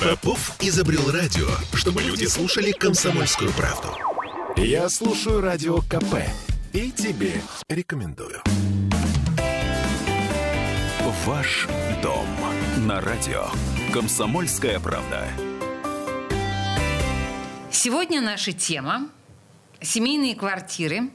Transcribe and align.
Попов 0.00 0.56
изобрел 0.60 1.10
радио, 1.10 1.46
чтобы 1.74 2.02
люди 2.02 2.24
слушали 2.24 2.72
комсомольскую 2.72 3.52
правду. 3.52 3.88
Я 4.56 4.88
слушаю 4.88 5.42
радио 5.42 5.82
КП 5.82 6.14
и 6.72 6.90
тебе 6.90 7.34
рекомендую. 7.68 8.40
Ваш 11.26 11.68
дом 12.02 12.26
на 12.78 13.02
радио. 13.02 13.44
Комсомольская 13.92 14.80
правда. 14.80 15.28
Сегодня 17.70 18.22
наша 18.22 18.54
тема– 18.54 19.10
семейные 19.82 20.34
квартиры. 20.34 21.10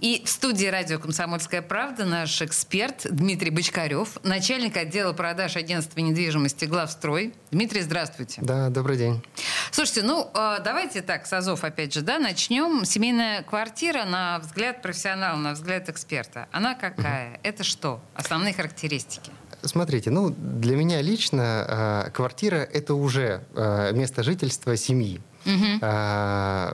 И 0.00 0.22
в 0.24 0.30
студии 0.30 0.64
радио 0.64 0.98
«Комсомольская 0.98 1.60
правда» 1.60 2.06
наш 2.06 2.40
эксперт 2.40 3.06
Дмитрий 3.10 3.50
Бочкарев, 3.50 4.18
начальник 4.22 4.78
отдела 4.78 5.12
продаж 5.12 5.56
агентства 5.56 6.00
недвижимости 6.00 6.64
«Главстрой». 6.64 7.34
Дмитрий, 7.50 7.82
здравствуйте. 7.82 8.40
Да, 8.40 8.70
добрый 8.70 8.96
день. 8.96 9.22
Слушайте, 9.70 10.02
ну, 10.02 10.30
э, 10.34 10.60
давайте 10.64 11.02
так, 11.02 11.26
с 11.26 11.32
Азов, 11.34 11.64
опять 11.64 11.92
же, 11.92 12.00
да, 12.00 12.18
начнем. 12.18 12.86
Семейная 12.86 13.42
квартира, 13.42 14.04
на 14.04 14.38
взгляд 14.38 14.80
профессионала, 14.80 15.36
на 15.36 15.52
взгляд 15.52 15.90
эксперта, 15.90 16.48
она 16.50 16.74
какая? 16.74 17.32
Угу. 17.32 17.40
Это 17.42 17.62
что? 17.62 18.00
Основные 18.14 18.54
характеристики? 18.54 19.30
Смотрите, 19.62 20.10
ну, 20.10 20.30
для 20.30 20.76
меня 20.76 21.02
лично 21.02 22.06
э, 22.06 22.10
квартира— 22.12 22.56
это 22.72 22.94
уже 22.94 23.44
э, 23.54 23.92
место 23.92 24.22
жительства 24.22 24.78
семьи. 24.78 25.20
Угу. 25.44 25.78
Э, 25.82 26.72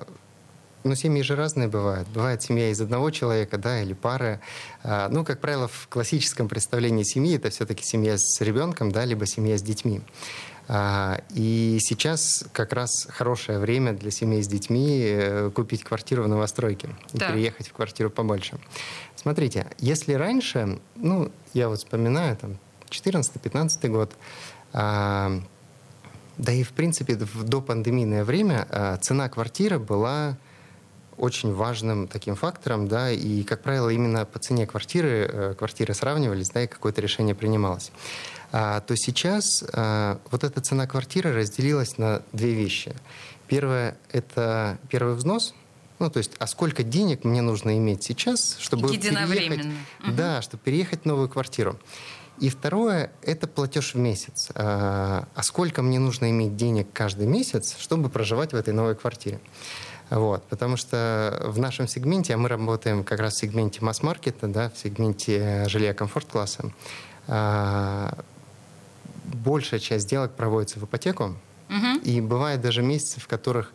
но 0.86 0.94
семьи 0.94 1.22
же 1.22 1.36
разные 1.36 1.68
бывают. 1.68 2.08
Бывает 2.08 2.42
семья 2.42 2.70
из 2.70 2.80
одного 2.80 3.10
человека, 3.10 3.58
да, 3.58 3.82
или 3.82 3.92
пары. 3.92 4.40
Э, 4.82 5.08
ну, 5.10 5.24
как 5.24 5.40
правило, 5.40 5.68
в 5.68 5.88
классическом 5.88 6.48
представлении 6.48 7.02
семьи 7.02 7.36
это 7.36 7.50
все-таки 7.50 7.84
семья 7.84 8.16
с 8.18 8.40
ребенком, 8.40 8.92
да, 8.92 9.04
либо 9.04 9.26
семья 9.26 9.58
с 9.58 9.62
детьми. 9.62 10.00
Э, 10.68 11.18
и 11.34 11.78
сейчас 11.80 12.44
как 12.52 12.72
раз 12.72 13.06
хорошее 13.10 13.58
время 13.58 13.92
для 13.92 14.10
семей 14.10 14.42
с 14.42 14.48
детьми 14.48 15.02
э, 15.04 15.50
купить 15.54 15.84
квартиру 15.84 16.24
в 16.24 16.28
новостройке 16.28 16.88
и 17.12 17.18
да. 17.18 17.30
переехать 17.30 17.68
в 17.68 17.72
квартиру 17.72 18.10
побольше. 18.10 18.58
Смотрите, 19.14 19.66
если 19.78 20.14
раньше, 20.14 20.78
ну, 20.94 21.30
я 21.52 21.68
вот 21.68 21.78
вспоминаю, 21.78 22.36
там, 22.36 22.58
14-15 22.90 23.88
год, 23.88 24.12
а, 24.72 25.40
да 26.38 26.52
и, 26.52 26.62
в 26.62 26.72
принципе, 26.72 27.16
в 27.16 27.44
допандемийное 27.44 28.24
время 28.24 28.66
а, 28.70 28.96
цена 28.98 29.28
квартиры 29.28 29.78
была 29.78 30.36
очень 31.18 31.52
важным 31.52 32.08
таким 32.08 32.34
фактором, 32.34 32.88
да, 32.88 33.10
и, 33.10 33.42
как 33.42 33.62
правило, 33.62 33.88
именно 33.88 34.24
по 34.24 34.38
цене 34.38 34.66
квартиры 34.66 35.28
э, 35.30 35.54
квартиры 35.56 35.94
сравнивались, 35.94 36.50
да, 36.50 36.64
и 36.64 36.66
какое-то 36.66 37.00
решение 37.00 37.34
принималось. 37.34 37.90
А, 38.52 38.80
то 38.80 38.96
сейчас 38.96 39.64
а, 39.72 40.20
вот 40.30 40.44
эта 40.44 40.60
цена 40.60 40.86
квартиры 40.86 41.34
разделилась 41.34 41.98
на 41.98 42.22
две 42.32 42.54
вещи. 42.54 42.94
Первое— 43.48 43.96
это 44.12 44.78
первый 44.88 45.14
взнос, 45.14 45.54
ну, 45.98 46.10
то 46.10 46.18
есть, 46.18 46.32
а 46.38 46.46
сколько 46.46 46.82
денег 46.82 47.24
мне 47.24 47.40
нужно 47.40 47.76
иметь 47.78 48.02
сейчас, 48.02 48.56
чтобы 48.58 48.88
переехать, 48.88 49.66
угу. 49.66 50.12
да, 50.12 50.42
чтобы 50.42 50.62
переехать 50.62 51.02
в 51.02 51.04
новую 51.06 51.28
квартиру. 51.28 51.78
И 52.38 52.50
второе– 52.50 53.10
это 53.22 53.46
платеж 53.46 53.94
в 53.94 53.98
месяц. 53.98 54.50
А, 54.54 55.26
а 55.34 55.42
сколько 55.42 55.82
мне 55.82 55.98
нужно 55.98 56.30
иметь 56.30 56.56
денег 56.56 56.88
каждый 56.92 57.26
месяц, 57.26 57.76
чтобы 57.78 58.10
проживать 58.10 58.52
в 58.52 58.56
этой 58.56 58.74
новой 58.74 58.94
квартире? 58.94 59.40
Вот, 60.10 60.44
потому 60.44 60.76
что 60.76 61.40
в 61.44 61.58
нашем 61.58 61.88
сегменте, 61.88 62.34
а 62.34 62.36
мы 62.36 62.48
работаем 62.48 63.02
как 63.02 63.18
раз 63.18 63.34
в 63.34 63.40
сегменте 63.40 63.80
масс-маркета, 63.84 64.46
да, 64.46 64.70
в 64.70 64.78
сегменте 64.78 65.64
жилья 65.68 65.94
комфорт-класса, 65.94 66.70
а, 67.26 68.16
большая 69.24 69.80
часть 69.80 70.04
сделок 70.04 70.32
проводится 70.34 70.78
в 70.78 70.84
ипотеку, 70.84 71.36
угу. 71.68 72.00
и 72.04 72.20
бывает 72.20 72.60
даже 72.60 72.82
месяцы, 72.82 73.20
в 73.20 73.26
которых 73.26 73.72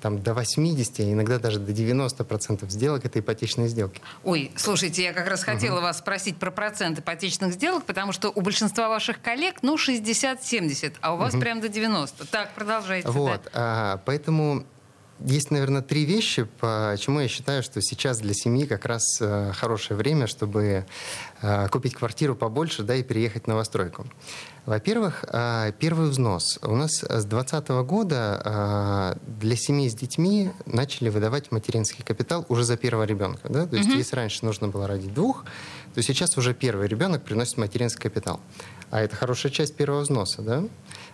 там, 0.00 0.22
до 0.22 0.34
80, 0.34 1.00
а 1.00 1.02
иногда 1.02 1.38
даже 1.38 1.58
до 1.58 1.72
90% 1.72 2.68
сделок 2.68 3.06
это 3.06 3.20
ипотечные 3.20 3.68
сделки. 3.68 4.02
Ой, 4.22 4.52
слушайте, 4.54 5.02
я 5.02 5.14
как 5.14 5.28
раз 5.28 5.42
хотела 5.42 5.76
угу. 5.76 5.84
вас 5.84 5.98
спросить 5.98 6.36
про 6.36 6.50
процент 6.50 6.98
ипотечных 6.98 7.54
сделок, 7.54 7.84
потому 7.84 8.12
что 8.12 8.28
у 8.28 8.42
большинства 8.42 8.90
ваших 8.90 9.22
коллег, 9.22 9.62
ну, 9.62 9.76
60-70, 9.76 10.94
а 11.00 11.14
у 11.14 11.16
вас 11.16 11.32
угу. 11.32 11.40
прям 11.40 11.62
до 11.62 11.68
90. 11.68 12.26
Так, 12.26 12.52
продолжайте. 12.54 13.08
Вот, 13.08 13.44
да. 13.44 13.50
а, 13.54 14.00
поэтому 14.04 14.64
есть, 15.20 15.50
наверное, 15.50 15.82
три 15.82 16.04
вещи, 16.04 16.46
почему 16.60 17.20
я 17.20 17.28
считаю, 17.28 17.62
что 17.62 17.80
сейчас 17.80 18.18
для 18.18 18.34
семьи 18.34 18.66
как 18.66 18.84
раз 18.84 19.18
э, 19.20 19.52
хорошее 19.52 19.96
время, 19.96 20.26
чтобы 20.26 20.86
э, 21.40 21.68
купить 21.68 21.94
квартиру 21.94 22.34
побольше 22.34 22.82
да, 22.82 22.96
и 22.96 23.02
переехать 23.02 23.44
в 23.44 23.46
новостройку. 23.46 24.06
Во-первых, 24.66 25.24
э, 25.28 25.72
первый 25.78 26.08
взнос. 26.08 26.58
У 26.62 26.74
нас 26.74 27.04
с 27.04 27.24
2020 27.24 27.68
года 27.86 29.16
для 29.26 29.56
семей 29.56 29.88
с 29.88 29.94
детьми 29.94 30.50
начали 30.66 31.10
выдавать 31.10 31.52
материнский 31.52 32.02
капитал 32.04 32.44
уже 32.48 32.64
за 32.64 32.76
первого 32.76 33.04
ребенка. 33.04 33.48
Да? 33.48 33.66
То 33.66 33.76
есть, 33.76 33.88
mm-hmm. 33.88 33.96
если 33.96 34.16
раньше 34.16 34.44
нужно 34.44 34.68
было 34.68 34.88
родить 34.88 35.14
двух, 35.14 35.44
то 35.94 36.02
сейчас 36.02 36.36
уже 36.36 36.54
первый 36.54 36.88
ребенок 36.88 37.22
приносит 37.22 37.56
материнский 37.56 38.02
капитал. 38.02 38.40
А 38.90 39.00
это 39.00 39.14
хорошая 39.14 39.52
часть 39.52 39.76
первого 39.76 40.00
взноса. 40.00 40.42
Да? 40.42 40.64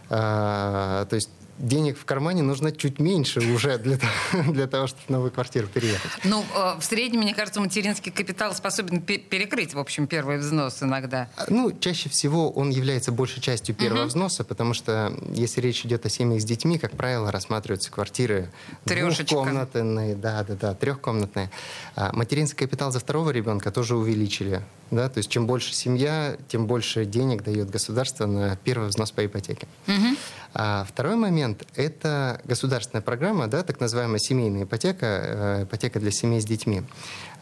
То 0.09 1.15
есть 1.17 1.31
денег 1.61 1.99
в 1.99 2.05
кармане 2.05 2.43
нужно 2.43 2.73
чуть 2.73 2.99
меньше 2.99 3.41
уже 3.41 3.79
для 3.79 3.97
того, 3.97 4.53
для 4.53 4.67
того 4.67 4.87
чтобы 4.87 5.03
в 5.07 5.11
новую 5.11 5.31
квартиру 5.31 5.67
переехать. 5.69 6.11
Ну, 6.25 6.45
э, 6.55 6.79
в 6.79 6.85
среднем, 6.85 7.21
мне 7.21 7.35
кажется, 7.35 7.61
материнский 7.61 8.11
капитал 8.11 8.55
способен 8.55 9.01
перекрыть, 9.03 9.75
в 9.75 9.79
общем, 9.79 10.07
первый 10.07 10.39
взнос 10.39 10.83
иногда. 10.83 11.29
А, 11.37 11.45
ну, 11.49 11.73
чаще 11.79 12.09
всего 12.09 12.51
он 12.51 12.71
является 12.71 13.13
большей 13.13 13.41
частью 13.41 13.75
первого 13.75 14.03
угу. 14.03 14.09
взноса, 14.09 14.45
потому 14.45 14.75
что 14.75 15.15
если 15.33 15.61
речь 15.61 15.85
идет 15.85 16.07
о 16.07 16.09
семьях 16.09 16.41
с 16.41 16.45
детьми, 16.45 16.79
как 16.79 16.93
правило, 16.93 17.31
рассматриваются 17.31 17.91
квартиры 17.91 18.51
двухкомнатные, 18.85 20.15
да, 20.15 20.43
да, 20.45 20.55
да, 20.55 20.75
трехкомнатные. 20.75 21.51
А 21.97 22.13
материнский 22.13 22.59
капитал 22.59 22.91
за 22.93 23.01
второго 23.01 23.31
ребенка 23.31 23.71
тоже 23.71 23.97
увеличили. 23.97 24.63
Да? 24.91 25.09
То 25.09 25.19
есть 25.19 25.31
чем 25.31 25.47
больше 25.47 25.75
семья, 25.75 26.37
тем 26.49 26.67
больше 26.67 27.05
денег 27.05 27.43
дает 27.43 27.71
государство 27.71 28.27
на 28.27 28.57
первый 28.57 28.89
взнос 28.89 29.11
по 29.13 29.25
ипотеке. 29.25 29.67
Угу. 29.87 30.17
А 30.55 30.85
второй 30.89 31.17
момент– 31.17 31.50
это 31.75 32.41
государственная 32.45 33.03
программа, 33.03 33.47
да, 33.47 33.63
так 33.63 33.81
называемая 33.81 34.19
семейная 34.19 34.65
ипотека, 34.65 35.07
э, 35.07 35.65
ипотека 35.65 36.01
для 36.01 36.11
семей 36.11 36.41
с 36.41 36.45
детьми. 36.45 36.83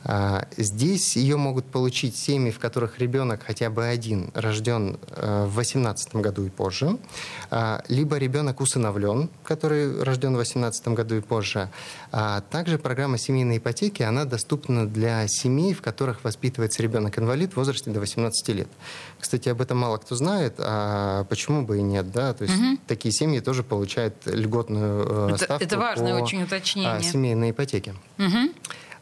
А, 0.05 0.47
здесь 0.57 1.17
ее 1.17 1.37
могут 1.37 1.67
получить 1.67 2.17
семьи, 2.17 2.51
в 2.51 2.59
которых 2.59 2.99
ребенок 2.99 3.43
хотя 3.45 3.69
бы 3.69 3.85
один 3.85 4.31
рожден 4.35 4.99
э, 5.11 5.45
в 5.47 5.55
18 5.55 6.17
году 6.17 6.47
и 6.47 6.51
позже, 6.51 6.99
а, 7.51 7.83
либо 7.89 8.17
ребенок 8.17 8.61
усыновлен, 8.61 9.29
который 9.45 10.03
рожден 10.03 10.35
в 10.35 10.39
18 10.39 10.89
году 10.89 11.17
и 11.17 11.21
позже. 11.21 11.71
А 12.13 12.43
также 12.43 12.79
программа 12.79 13.19
семейной 13.19 13.59
ипотеки, 13.59 14.03
она 14.03 14.25
доступна 14.25 14.87
для 14.87 15.27
семей, 15.27 15.75
в 15.75 15.83
которых 15.83 16.23
воспитывается 16.25 16.83
ребенок-инвалид 16.83 17.53
в 17.53 17.57
возрасте 17.57 17.91
до 17.91 18.01
18 18.01 18.49
лет. 18.51 18.69
Кстати, 19.19 19.49
об 19.49 19.61
этом 19.61 19.79
мало 19.79 19.99
кто 19.99 20.15
знает, 20.15 20.55
а 20.59 21.25
почему 21.25 21.63
бы 21.63 21.79
и 21.79 21.83
нет, 21.83 22.13
да? 22.13 22.35
То 22.35 22.45
есть 22.45 22.57
угу. 22.57 22.79
такие 22.87 23.13
семьи 23.13 23.41
тоже 23.41 23.63
получают 23.63 23.89
льготную 24.27 25.29
э, 25.29 25.35
это, 25.35 25.45
ставку 25.45 25.65
это 25.65 25.79
важное 25.79 26.19
по 26.19 26.23
очень 26.23 26.43
уточнение. 26.43 27.03
семейной 27.03 27.51
ипотеке. 27.51 27.95
Угу. 28.19 28.53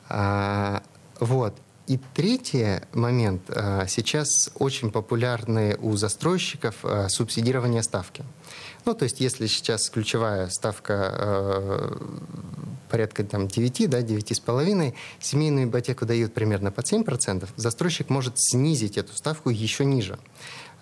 А, 0.08 0.82
вот. 1.20 1.54
И 1.86 2.00
третий 2.14 2.80
момент. 2.92 3.42
А, 3.48 3.86
сейчас 3.86 4.50
очень 4.58 4.90
популярны 4.90 5.76
у 5.80 5.96
застройщиков 5.96 6.74
а, 6.82 7.08
субсидирование 7.08 7.82
ставки. 7.82 8.24
Ну, 8.84 8.94
то 8.94 9.04
есть, 9.04 9.20
если 9.20 9.46
сейчас 9.46 9.90
ключевая 9.90 10.48
ставка 10.48 11.12
э, 11.12 11.96
порядка 12.88 13.24
там, 13.24 13.48
9, 13.48 13.90
да, 13.90 14.00
9,5, 14.00 14.94
семейную 15.18 15.68
ипотеку 15.68 16.06
дают 16.06 16.32
примерно 16.34 16.70
под 16.70 16.86
7%, 16.86 17.48
застройщик 17.56 18.10
может 18.10 18.34
снизить 18.36 18.96
эту 18.96 19.12
ставку 19.16 19.50
еще 19.50 19.84
ниже, 19.84 20.20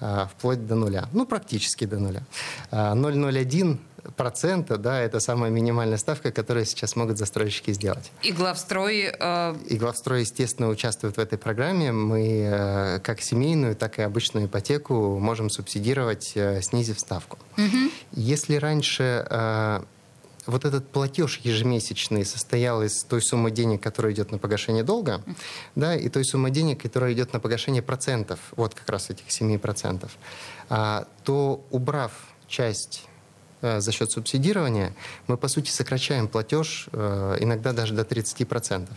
э, 0.01 0.27
вплоть 0.31 0.67
до 0.67 0.75
нуля. 0.75 1.09
Ну, 1.15 1.25
практически 1.25 1.87
до 1.87 1.99
нуля. 1.99 2.25
0,01 2.71 3.79
процента, 4.17 4.77
да, 4.77 5.01
это 5.01 5.21
самая 5.21 5.51
минимальная 5.51 5.99
ставка, 5.99 6.31
которую 6.31 6.67
сейчас 6.67 6.97
могут 6.97 7.19
застройщики 7.19 7.73
сделать. 7.73 8.11
И 8.23 8.33
главстрой... 8.33 9.13
Э... 9.19 9.55
И 9.69 9.77
главстрой, 9.77 10.21
естественно, 10.21 10.69
участвует 10.69 11.17
в 11.17 11.21
этой 11.21 11.39
программе. 11.39 11.93
Мы 11.93 12.49
э, 12.51 13.01
как 13.01 13.21
семейную, 13.21 13.77
так 13.77 13.99
и 13.99 14.03
обычную 14.03 14.47
ипотеку 14.47 15.19
можем 15.19 15.51
субсидировать, 15.51 16.33
э, 16.35 16.61
снизив 16.63 17.01
ставку. 17.01 17.39
Угу. 17.57 17.91
Если 18.13 18.57
раньше 18.57 19.27
э, 19.29 19.81
вот 20.47 20.65
этот 20.65 20.89
платеж 20.89 21.41
ежемесячный 21.43 22.25
состоял 22.25 22.83
из 22.83 23.03
той 23.05 23.23
суммы 23.23 23.51
денег, 23.51 23.83
которая 23.83 24.13
идет 24.13 24.31
на 24.31 24.39
погашение 24.39 24.85
долга, 24.85 25.23
да, 25.75 25.97
и 25.97 26.09
той 26.09 26.25
суммы 26.25 26.51
денег, 26.51 26.83
которая 26.83 27.13
идет 27.13 27.33
на 27.33 27.41
погашение 27.41 27.83
процентов, 27.83 28.39
вот 28.57 28.75
как 28.75 28.89
раз 28.91 29.11
этих 29.11 29.29
7%, 29.29 30.09
а, 30.69 31.07
то 31.25 31.65
убрав 31.71 32.13
часть 32.47 33.05
за 33.81 33.93
счет 33.93 34.11
субсидирования, 34.11 34.93
мы, 35.27 35.37
по 35.37 35.49
сути, 35.49 35.71
сокращаем 35.71 36.29
платеж 36.29 36.89
э, 36.93 37.37
иногда 37.41 37.73
даже 37.73 37.95
до 37.95 38.03
30%. 38.03 38.89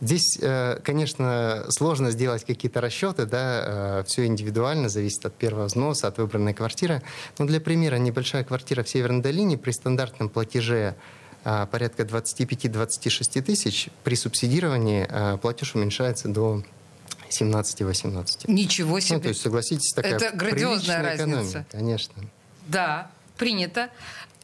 Здесь, 0.00 0.38
э, 0.40 0.78
конечно, 0.82 1.66
сложно 1.68 2.10
сделать 2.10 2.44
какие-то 2.44 2.80
расчеты, 2.80 3.26
да, 3.26 4.00
э, 4.00 4.04
все 4.06 4.24
индивидуально, 4.24 4.88
зависит 4.88 5.26
от 5.26 5.34
первого 5.34 5.66
взноса, 5.66 6.08
от 6.08 6.16
выбранной 6.16 6.54
квартиры. 6.54 7.02
Но 7.38 7.44
для 7.44 7.60
примера, 7.60 7.96
небольшая 7.96 8.42
квартира 8.44 8.82
в 8.82 8.88
Северной 8.88 9.20
долине 9.20 9.58
при 9.58 9.72
стандартном 9.72 10.30
платеже 10.30 10.94
э, 11.44 11.66
порядка 11.70 12.04
25-26 12.04 13.42
тысяч, 13.42 13.90
при 14.02 14.14
субсидировании 14.14 15.36
платеж 15.38 15.74
уменьшается 15.74 16.28
до 16.28 16.62
17-18. 17.28 18.44
Ничего 18.50 19.00
себе. 19.00 19.16
Ну, 19.16 19.22
то 19.22 19.28
есть, 19.28 19.42
согласитесь, 19.42 19.92
такая 19.92 20.14
Это 20.14 20.30
грандиозная 20.34 21.02
разница. 21.02 21.24
Экономия, 21.24 21.66
конечно. 21.70 22.14
Да, 22.68 23.10
принято. 23.40 23.88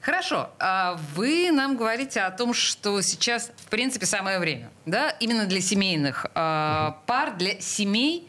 Хорошо, 0.01 0.51
а 0.59 0.99
вы 1.15 1.51
нам 1.53 1.77
говорите 1.77 2.21
о 2.21 2.31
том, 2.31 2.55
что 2.55 3.03
сейчас, 3.03 3.53
в 3.57 3.69
принципе, 3.69 4.07
самое 4.07 4.39
время, 4.39 4.71
да, 4.87 5.11
именно 5.11 5.45
для 5.45 5.61
семейных 5.61 6.25
э, 6.25 6.93
пар, 7.07 7.37
для 7.37 7.61
семей 7.61 8.29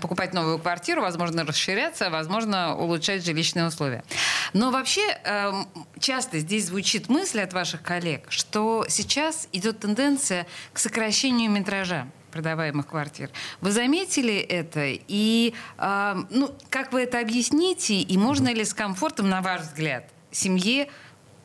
покупать 0.00 0.32
новую 0.34 0.58
квартиру, 0.60 1.02
возможно, 1.02 1.44
расширяться, 1.44 2.10
возможно, 2.10 2.76
улучшать 2.76 3.24
жилищные 3.24 3.66
условия. 3.66 4.04
Но 4.52 4.70
вообще 4.70 5.02
э, 5.24 5.52
часто 5.98 6.38
здесь 6.38 6.66
звучит 6.66 7.08
мысль 7.08 7.40
от 7.40 7.52
ваших 7.52 7.82
коллег, 7.82 8.26
что 8.28 8.86
сейчас 8.88 9.48
идет 9.52 9.80
тенденция 9.80 10.46
к 10.72 10.78
сокращению 10.78 11.50
метража 11.50 12.06
продаваемых 12.30 12.86
квартир. 12.86 13.30
Вы 13.60 13.72
заметили 13.72 14.34
это? 14.34 14.84
И 14.86 15.54
э, 15.78 16.14
ну, 16.30 16.54
как 16.70 16.92
вы 16.92 17.02
это 17.02 17.20
объясните? 17.20 18.00
И 18.00 18.18
можно 18.18 18.52
ли 18.52 18.64
с 18.64 18.74
комфортом, 18.74 19.28
на 19.28 19.40
ваш 19.40 19.62
взгляд, 19.62 20.10
семье 20.30 20.88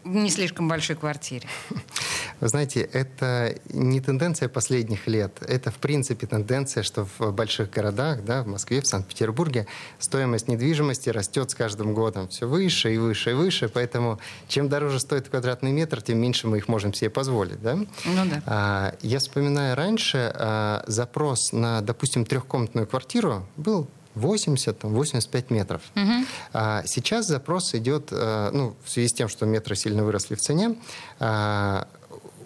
в 0.04 0.10
не 0.10 0.30
слишком 0.30 0.68
большой 0.68 0.96
квартире? 0.96 1.48
Вы 2.40 2.48
знаете, 2.48 2.82
это 2.82 3.56
не 3.70 4.02
тенденция 4.02 4.50
последних 4.50 5.08
лет. 5.08 5.38
Это, 5.42 5.72
в 5.72 5.76
принципе, 5.76 6.28
тенденция, 6.28 6.84
что 6.84 7.08
в 7.18 7.32
больших 7.32 7.70
городах, 7.70 8.24
да, 8.24 8.44
в 8.44 8.48
Москве, 8.48 8.82
в 8.82 8.88
Санкт-Петербурге, 8.88 9.68
стоимость 10.00 10.48
недвижимости 10.48 11.10
растет 11.10 11.52
с 11.52 11.56
каждым 11.56 11.94
годом 11.94 12.28
все 12.28 12.48
выше 12.48 12.94
и 12.94 12.98
выше 12.98 13.32
и 13.32 13.34
выше. 13.34 13.70
Поэтому 13.70 14.20
чем 14.48 14.70
дороже 14.70 15.00
стоит 15.00 15.30
квадратный 15.30 15.72
метр, 15.72 16.02
тем 16.02 16.20
меньше 16.20 16.48
мы 16.48 16.58
их 16.58 16.68
можем 16.68 16.94
себе 16.94 17.10
позволить. 17.10 17.62
Да? 17.62 17.76
Ну 17.76 17.86
да. 18.06 18.42
А, 18.46 18.96
я 19.02 19.20
вспоминаю 19.20 19.76
раньше 19.76 20.32
а, 20.36 20.84
запрос 20.88 21.52
на, 21.54 21.82
допустим, 21.82 22.26
трехкомнатную 22.26 22.88
квартиру 22.88 23.46
был 23.58 23.88
80-85 24.16 25.46
метров. 25.50 25.82
Угу. 25.96 26.26
А 26.54 26.84
сейчас 26.86 27.28
запрос 27.28 27.74
идет, 27.76 28.10
э, 28.12 28.50
ну, 28.54 28.76
в 28.84 28.90
связи 28.90 29.08
с 29.08 29.14
тем, 29.14 29.28
что 29.28 29.46
метры 29.46 29.76
сильно 29.76 30.04
выросли 30.04 30.36
в 30.36 30.42
цене, 30.42 30.76
а, 31.20 31.88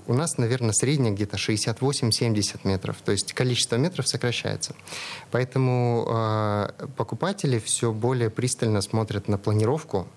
у 0.07 0.13
нас, 0.13 0.37
наверное, 0.37 0.71
средняя 0.71 1.13
где-то 1.13 1.37
68-70 1.37 2.59
метров. 2.63 2.97
То 3.03 3.11
есть 3.11 3.33
количество 3.33 3.75
метров 3.75 4.07
сокращается. 4.07 4.73
Поэтому 5.31 6.07
э, 6.09 6.87
покупатели 6.95 7.59
все 7.59 7.91
более 7.91 8.29
пристально 8.29 8.81
смотрят 8.81 9.27
на 9.27 9.37
планировку 9.37 10.07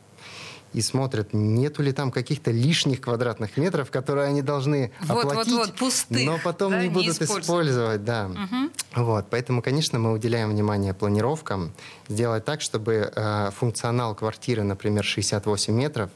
и 0.72 0.80
смотрят, 0.80 1.32
нету 1.32 1.82
ли 1.82 1.92
там 1.92 2.10
каких-то 2.10 2.50
лишних 2.50 3.00
квадратных 3.00 3.56
метров, 3.56 3.90
которые 3.90 4.28
они 4.28 4.42
должны 4.42 4.92
вот, 5.00 5.24
оплатить, 5.24 5.52
вот, 5.52 5.66
вот, 5.66 5.76
пустых, 5.76 6.26
но 6.26 6.38
потом 6.42 6.72
да, 6.72 6.82
не 6.82 6.88
будут 6.88 7.20
не 7.20 7.26
использовать. 7.26 8.04
Да. 8.04 8.26
Угу. 8.26 9.02
Вот, 9.04 9.26
поэтому, 9.30 9.62
конечно, 9.62 9.98
мы 9.98 10.12
уделяем 10.12 10.50
внимание 10.50 10.94
планировкам, 10.94 11.72
сделать 12.08 12.44
так, 12.44 12.60
чтобы 12.60 13.12
э, 13.14 13.50
функционал 13.56 14.14
квартиры, 14.14 14.62
например, 14.62 15.04
68 15.04 15.74
метров, 15.74 16.10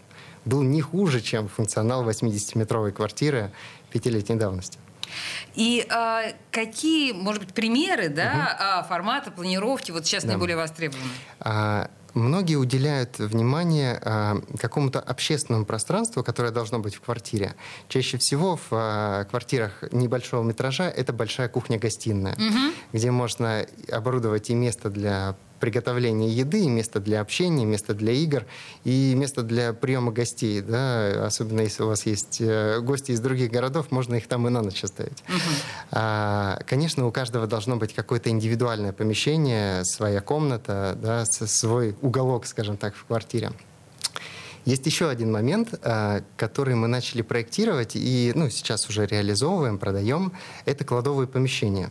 был 0.45 0.63
не 0.63 0.81
хуже, 0.81 1.21
чем 1.21 1.49
функционал 1.49 2.09
80-метровой 2.09 2.93
квартиры 2.93 3.51
пятилетней 3.91 4.37
давности. 4.37 4.79
И 5.55 5.87
а, 5.91 6.33
какие, 6.51 7.13
может 7.13 7.45
быть, 7.45 7.55
примеры 7.55 8.09
да, 8.09 8.81
угу. 8.81 8.89
формата 8.89 9.31
планировки 9.31 9.91
вот 9.91 10.07
сейчас 10.07 10.25
да. 10.25 10.31
наиболее 10.31 10.57
востребованы? 10.57 11.11
А, 11.41 11.89
Многие 12.15 12.55
уделяют 12.55 13.19
внимание 13.19 14.01
э, 14.01 14.35
какому-то 14.59 15.01
общественному 15.01 15.65
пространству, 15.65 16.23
которое 16.23 16.53
должно 16.53 16.79
быть 16.79 16.95
в 16.95 17.01
квартире. 17.01 17.55
Чаще 17.89 18.19
всего 18.19 18.57
в 18.57 18.69
э, 18.71 19.25
квартирах 19.29 19.83
небольшого 19.91 20.45
метража 20.45 20.85
это 20.85 21.13
большая 21.13 21.49
кухня-гостиная, 21.49 22.35
угу. 22.35 22.75
где 22.93 23.11
можно 23.11 23.67
оборудовать 23.91 24.49
и 24.51 24.55
место 24.55 24.91
для 24.91 25.37
приготовления 25.65 26.29
еды, 26.29 26.65
и 26.65 26.69
место 26.69 27.01
для 27.01 27.23
общения, 27.23 27.65
место 27.65 27.95
для 27.95 28.13
игр 28.13 28.45
и 28.85 29.15
место 29.17 29.43
для 29.43 29.73
приема 29.73 30.13
гостей. 30.13 30.61
Да? 30.61 31.25
Особенно 31.25 31.63
если 31.63 31.85
у 31.85 31.87
вас 31.87 32.05
есть 32.05 32.39
э, 32.43 32.81
гости 32.81 33.13
из 33.13 33.21
других 33.21 33.51
городов, 33.51 33.91
можно 33.91 34.15
их 34.15 34.29
там 34.29 34.47
и 34.47 34.51
на 34.51 34.61
ночь 34.61 34.85
оставить. 34.85 35.25
Uh-huh. 35.27 35.63
А, 35.93 36.59
конечно, 36.67 37.07
у 37.07 37.13
каждого 37.13 37.47
должно 37.47 37.77
быть 37.77 37.95
какое-то 37.95 38.29
индивидуальное 38.29 38.93
помещение, 38.93 39.85
своя 39.85 40.21
комната, 40.21 40.99
да, 41.01 41.25
свой 41.25 41.97
уголок, 42.03 42.45
скажем 42.45 42.77
так, 42.77 42.95
в 42.95 43.07
квартире. 43.07 43.51
Есть 44.65 44.87
еще 44.87 45.09
один 45.09 45.31
момент, 45.31 45.75
э, 45.83 46.23
который 46.37 46.75
мы 46.75 46.89
начали 46.89 47.23
проектировать 47.23 47.93
и 47.97 48.33
ну, 48.35 48.49
сейчас 48.49 48.89
уже 48.89 49.07
реализовываем, 49.07 49.79
продаем. 49.79 50.33
Это 50.65 50.85
кладовые 50.85 51.27
помещения. 51.27 51.91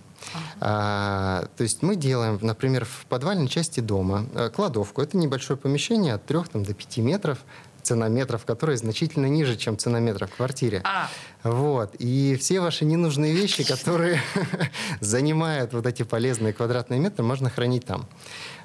А, 0.60 1.48
то 1.58 1.64
есть 1.64 1.84
мы 1.84 1.96
делаем, 1.96 2.40
например, 2.42 2.86
в 2.86 3.06
подвальной 3.08 3.48
части 3.48 3.80
дома 3.80 4.26
э, 4.34 4.50
кладовку. 4.50 5.02
Это 5.02 5.18
небольшое 5.18 5.58
помещение 5.58 6.14
от 6.14 6.26
3 6.26 6.40
там, 6.52 6.64
до 6.64 6.74
5 6.74 6.98
метров 6.98 7.40
цена 7.84 8.08
метров, 8.08 8.46
которая 8.46 8.78
значительно 8.78 9.28
ниже, 9.28 9.58
чем 9.58 9.78
цена 9.78 10.00
метров 10.00 10.32
в 10.32 10.36
квартире. 10.36 10.82
А. 10.84 11.10
Вот. 11.44 11.94
И 12.00 12.38
все 12.40 12.62
ваши 12.62 12.86
ненужные 12.86 13.34
вещи, 13.34 13.64
которые 13.64 14.22
занимают 15.02 15.74
вот 15.74 15.86
эти 15.86 16.04
полезные 16.04 16.54
квадратные 16.54 17.00
метры, 17.00 17.24
можно 17.24 17.50
хранить 17.50 17.86
там. 17.86 18.08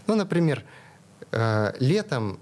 Ну, 0.06 0.14
например, 0.14 0.62
э, 1.32 1.72
летом 1.80 2.38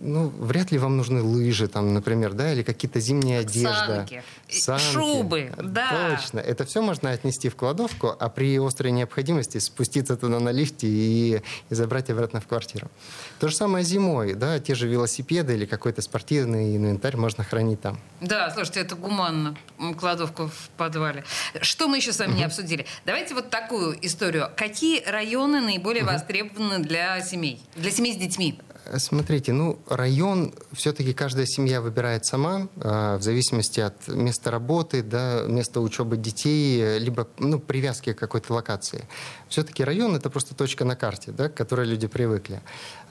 ну, 0.00 0.28
вряд 0.28 0.72
ли 0.72 0.78
вам 0.78 0.96
нужны 0.96 1.22
лыжи, 1.22 1.68
там, 1.68 1.92
например, 1.94 2.32
да, 2.32 2.52
или 2.52 2.62
какие-то 2.62 3.00
зимние 3.00 3.40
одежда. 3.40 4.06
Санки. 4.08 4.22
Санки. 4.48 4.82
Шубы, 4.82 5.52
да. 5.58 6.16
Точно. 6.16 6.40
Это 6.40 6.64
все 6.64 6.82
можно 6.82 7.10
отнести 7.10 7.48
в 7.48 7.56
кладовку, 7.56 8.14
а 8.18 8.28
при 8.28 8.58
острой 8.58 8.92
необходимости 8.92 9.58
спуститься 9.58 10.16
туда 10.16 10.40
на 10.40 10.50
лифте 10.50 10.86
и, 10.86 11.42
и 11.68 11.74
забрать 11.74 12.10
обратно 12.10 12.40
в 12.40 12.46
квартиру. 12.46 12.90
То 13.38 13.48
же 13.48 13.56
самое 13.56 13.84
зимой, 13.84 14.34
да, 14.34 14.58
те 14.58 14.74
же 14.74 14.88
велосипеды 14.88 15.54
или 15.54 15.66
какой-то 15.66 16.02
спортивный 16.02 16.76
инвентарь 16.76 17.16
можно 17.16 17.44
хранить 17.44 17.80
там. 17.80 17.98
Да, 18.20 18.50
слушайте, 18.50 18.80
это 18.80 18.96
гуманно, 18.96 19.56
кладовку 19.98 20.46
в 20.46 20.70
подвале. 20.76 21.24
Что 21.60 21.88
мы 21.88 21.98
еще 21.98 22.12
с 22.12 22.18
вами 22.18 22.34
не 22.34 22.44
обсудили? 22.44 22.86
Давайте 23.04 23.34
вот 23.34 23.50
такую 23.50 23.98
историю. 24.04 24.50
Какие 24.56 25.04
районы 25.04 25.60
наиболее 25.60 26.04
востребованы 26.04 26.78
для 26.78 27.20
семей, 27.20 27.60
для 27.76 27.90
семей 27.90 28.14
с 28.14 28.16
детьми? 28.16 28.58
Смотрите, 28.98 29.52
ну, 29.52 29.78
район 29.88 30.52
все-таки 30.72 31.12
каждая 31.12 31.46
семья 31.46 31.80
выбирает 31.80 32.26
сама, 32.26 32.68
э, 32.76 33.16
в 33.18 33.22
зависимости 33.22 33.78
от 33.78 34.08
места 34.08 34.50
работы, 34.50 35.02
да, 35.02 35.44
места 35.46 35.80
учебы 35.80 36.16
детей, 36.16 36.98
либо 36.98 37.28
ну, 37.38 37.60
привязки 37.60 38.12
к 38.12 38.18
какой-то 38.18 38.52
локации. 38.52 39.06
Все-таки 39.48 39.84
район— 39.84 40.16
это 40.16 40.28
просто 40.28 40.56
точка 40.56 40.84
на 40.84 40.96
карте, 40.96 41.30
да, 41.30 41.48
к 41.48 41.54
которой 41.54 41.86
люди 41.86 42.08
привыкли. 42.08 42.62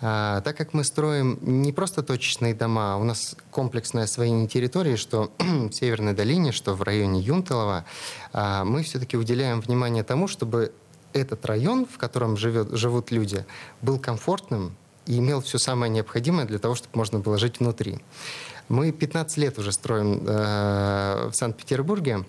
А, 0.02 0.42
так 0.42 0.58
как 0.58 0.74
мы 0.74 0.84
строим 0.84 1.40
не 1.42 1.72
просто 1.72 2.04
точечные 2.04 2.54
дома, 2.54 2.98
у 2.98 3.06
нас 3.06 3.38
комплексное 3.50 4.04
освоение 4.04 4.48
территории, 4.48 4.98
что 4.98 5.32
в 5.40 5.72
Северной 5.72 6.14
долине, 6.14 6.52
что 6.52 6.74
в 6.74 6.82
районе 6.82 7.22
Юнталова, 7.22 7.86
а, 8.34 8.66
мы 8.66 8.84
все-таки 8.84 9.16
уделяем 9.16 9.62
внимание 9.62 10.04
тому, 10.04 10.28
чтобы 10.28 10.74
этот 11.14 11.46
район, 11.46 11.86
в 11.86 11.98
котором 11.98 12.36
живет, 12.36 12.70
живут 12.72 13.12
люди, 13.12 13.46
был 13.82 13.98
комфортным, 13.98 14.76
и 15.10 15.18
имел 15.18 15.42
все 15.42 15.58
самое 15.58 15.92
необходимое 15.92 16.46
для 16.46 16.60
того, 16.60 16.76
чтобы 16.76 16.92
можно 16.94 17.20
было 17.20 17.40
жить 17.40 17.60
внутри. 17.60 17.98
Мы 18.70 18.92
15 18.92 19.38
лет 19.38 19.58
уже 19.58 19.72
строим 19.72 20.24
э, 20.26 21.30
в 21.32 21.34
Санкт-Петербурге. 21.34 22.26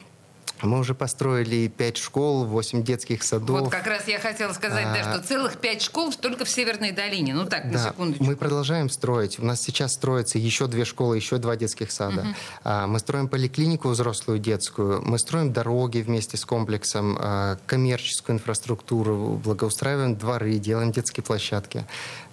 Мы 0.63 0.79
уже 0.79 0.95
построили 0.95 1.69
5 1.69 1.97
школ, 1.97 2.45
8 2.45 2.83
детских 2.83 3.23
садов. 3.23 3.61
Вот 3.61 3.71
как 3.71 3.87
раз 3.87 4.07
я 4.09 4.19
хотела 4.19 4.53
сказать, 4.53 4.87
а, 4.87 4.95
да, 4.95 5.13
что 5.13 5.27
целых 5.27 5.59
5 5.59 5.83
школ 5.83 6.13
только 6.13 6.45
в 6.45 6.51
Северной 6.51 6.93
долине. 6.93 7.35
Ну 7.35 7.47
так, 7.47 7.65
на 7.65 7.73
да, 7.73 7.89
секундочку. 7.89 8.25
Мы 8.25 8.37
продолжаем 8.37 8.91
строить. 8.91 9.39
У 9.39 9.45
нас 9.45 9.61
сейчас 9.63 9.95
строятся 9.95 10.39
еще 10.39 10.67
две 10.67 10.85
школы, 10.85 11.17
еще 11.17 11.39
два 11.39 11.57
детских 11.57 11.91
сада. 11.91 12.21
Угу. 12.21 12.29
А, 12.65 12.87
мы 12.87 12.99
строим 12.99 13.29
поликлинику 13.29 13.89
взрослую 13.89 14.39
детскую. 14.39 15.03
Мы 15.03 15.19
строим 15.19 15.53
дороги 15.53 15.99
вместе 15.99 16.37
с 16.37 16.45
комплексом, 16.45 17.17
а, 17.19 17.59
коммерческую 17.67 18.37
инфраструктуру, 18.37 19.41
благоустраиваем 19.43 20.17
дворы, 20.17 20.59
делаем 20.59 20.93
детские 20.93 21.25
площадки. 21.25 21.85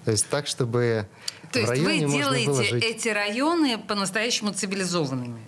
То 0.05 0.11
есть 0.11 0.27
так, 0.29 0.47
чтобы 0.47 1.07
То 1.51 1.59
есть 1.59 1.81
вы 1.81 1.99
делаете 1.99 2.79
эти 2.79 3.09
районы 3.09 3.77
по-настоящему 3.77 4.53
цивилизованными? 4.53 5.41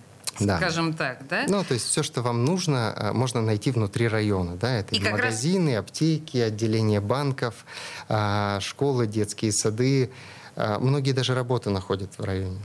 Да. 0.46 0.56
скажем 0.56 0.94
так, 0.94 1.26
да? 1.28 1.44
Ну, 1.48 1.64
то 1.64 1.74
есть 1.74 1.86
все, 1.86 2.02
что 2.02 2.22
вам 2.22 2.44
нужно, 2.44 2.94
э, 2.96 3.12
можно 3.12 3.40
найти 3.40 3.70
внутри 3.70 4.08
района, 4.08 4.56
да? 4.56 4.78
Это 4.78 4.94
и 4.94 5.00
магазины, 5.00 5.74
раз... 5.74 5.80
аптеки, 5.80 6.38
отделения 6.38 7.00
банков, 7.00 7.64
а, 8.08 8.60
школы, 8.60 9.06
детские 9.06 9.52
сады. 9.52 10.10
А, 10.56 10.78
многие 10.78 11.12
даже 11.12 11.34
работу 11.34 11.70
находят 11.70 12.10
в 12.18 12.24
районе. 12.24 12.58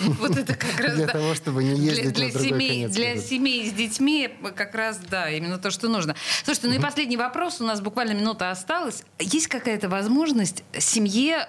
Вот 0.00 0.36
это 0.36 0.54
как 0.54 0.78
раз, 0.80 0.94
Для 0.94 1.06
того, 1.06 1.34
чтобы 1.34 1.64
не 1.64 1.78
ездить 1.78 2.14
для, 2.14 2.26
на 2.26 2.32
другой 2.32 2.48
семей, 2.48 2.68
конец 2.68 2.92
Для 2.92 3.08
города. 3.10 3.26
семей 3.26 3.68
с 3.68 3.72
детьми 3.72 4.30
как 4.54 4.74
раз, 4.74 4.98
да, 4.98 5.30
именно 5.30 5.58
то, 5.58 5.70
что 5.70 5.88
нужно. 5.88 6.14
Слушайте, 6.44 6.68
ну 6.68 6.74
и 6.74 6.78
последний 6.78 7.16
вопрос, 7.16 7.60
у 7.60 7.64
нас 7.64 7.80
буквально 7.80 8.12
минута 8.12 8.50
осталась. 8.50 9.04
Есть 9.18 9.48
какая-то 9.48 9.88
возможность 9.88 10.62
семье 10.78 11.48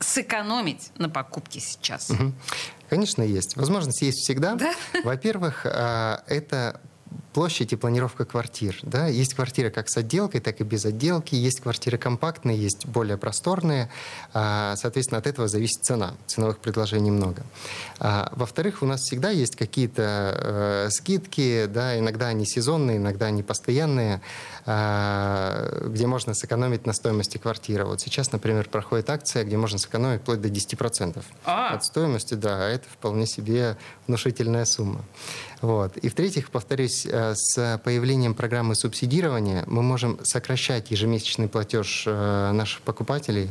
сэкономить 0.00 0.90
на 0.96 1.08
покупке 1.08 1.60
сейчас? 1.60 2.10
Конечно, 2.88 3.22
есть. 3.22 3.56
Возможность 3.56 4.02
есть 4.02 4.18
всегда. 4.18 4.54
Да? 4.54 4.72
Во-первых, 5.02 5.66
а, 5.66 6.22
это 6.26 6.80
площадь 7.36 7.74
и 7.74 7.76
планировка 7.76 8.24
квартир. 8.24 8.78
Да? 8.80 9.08
Есть 9.08 9.34
квартиры 9.34 9.68
как 9.68 9.90
с 9.90 9.96
отделкой, 9.98 10.40
так 10.40 10.62
и 10.62 10.64
без 10.64 10.86
отделки. 10.86 11.34
Есть 11.34 11.60
квартиры 11.60 11.98
компактные, 11.98 12.56
есть 12.56 12.86
более 12.86 13.18
просторные. 13.18 13.90
А, 14.32 14.74
Соответственно, 14.76 15.18
от 15.18 15.26
этого 15.26 15.46
зависит 15.46 15.84
цена. 15.84 16.14
Ценовых 16.26 16.56
предложений 16.56 17.10
много. 17.10 17.42
А, 17.98 18.32
Во-вторых, 18.34 18.80
у 18.80 18.86
нас 18.86 19.02
всегда 19.02 19.28
есть 19.28 19.54
какие-то 19.54 20.86
э, 20.86 20.88
скидки, 20.90 21.66
да, 21.66 21.98
иногда 21.98 22.28
они 22.28 22.46
сезонные, 22.46 22.96
иногда 22.96 23.26
они 23.26 23.42
постоянные, 23.42 24.22
а, 24.64 25.86
где 25.88 26.06
можно 26.06 26.32
сэкономить 26.32 26.86
на 26.86 26.94
стоимости 26.94 27.36
квартиры. 27.36 27.84
Вот 27.84 28.00
сейчас, 28.00 28.32
например, 28.32 28.66
проходит 28.70 29.10
акция, 29.10 29.44
где 29.44 29.58
можно 29.58 29.76
сэкономить 29.78 30.22
вплоть 30.22 30.40
до 30.40 30.48
10% 30.48 31.22
А. 31.44 31.74
от 31.74 31.84
стоимости, 31.84 32.32
да, 32.32 32.66
это 32.66 32.84
вполне 32.88 33.26
себе 33.26 33.76
внушительная 34.06 34.64
сумма. 34.64 35.04
Вот. 35.60 35.96
И 35.98 36.08
в-третьих, 36.08 36.50
повторюсь, 36.50 37.06
э, 37.06 37.25
с 37.34 37.80
появлением 37.84 38.34
программы 38.34 38.74
субсидирования 38.74 39.64
мы 39.66 39.82
можем 39.82 40.18
сокращать 40.24 40.90
ежемесячный 40.90 41.48
платеж 41.48 42.04
э, 42.06 42.52
наших 42.52 42.82
покупателей, 42.82 43.50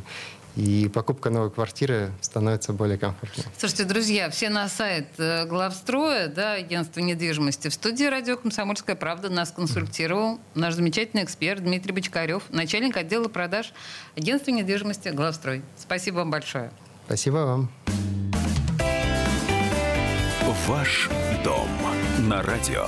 и 0.56 0.90
покупка 0.94 1.30
новой 1.30 1.52
квартиры 1.52 2.12
становится 2.22 2.72
более 2.72 2.98
комфортной. 2.98 3.46
Слушайте, 3.58 3.84
друзья, 3.84 4.30
все 4.30 4.50
на 4.50 4.70
сайт 4.70 5.08
э, 5.18 5.46
главстроя, 5.46 6.28
да, 6.28 6.54
агентства 6.54 7.02
недвижимости. 7.02 7.68
В 7.68 7.74
студии 7.74 8.06
радио 8.06 8.38
«Комсомольская 8.38 8.96
правда» 8.96 9.30
нас 9.30 9.52
консультировал 9.52 10.40
наш 10.54 10.76
замечательный 10.76 11.24
эксперт 11.24 11.62
Дмитрий 11.62 11.92
Бочкарев, 11.92 12.44
начальник 12.50 12.96
отдела 12.96 13.28
продаж 13.28 13.74
агентства 14.16 14.52
недвижимости 14.52 15.10
«Главстрой». 15.10 15.62
Спасибо 15.78 16.18
вам 16.18 16.32
большое. 16.32 16.72
Спасибо 17.06 17.38
вам. 17.38 17.70
Ваш 20.68 21.10
дом 21.44 21.70
на 22.28 22.42
радио. 22.42 22.88